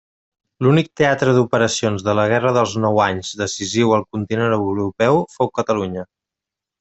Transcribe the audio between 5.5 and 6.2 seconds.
Catalunya.